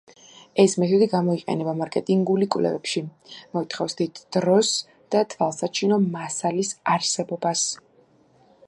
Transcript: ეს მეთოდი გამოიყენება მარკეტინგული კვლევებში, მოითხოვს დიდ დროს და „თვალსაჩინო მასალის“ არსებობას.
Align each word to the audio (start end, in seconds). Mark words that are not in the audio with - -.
ეს 0.61 0.73
მეთოდი 0.83 1.07
გამოიყენება 1.11 1.75
მარკეტინგული 1.81 2.47
კვლევებში, 2.55 3.03
მოითხოვს 3.59 3.99
დიდ 4.01 4.23
დროს 4.39 4.73
და 5.17 5.23
„თვალსაჩინო 5.35 6.03
მასალის“ 6.17 6.75
არსებობას. 6.97 7.69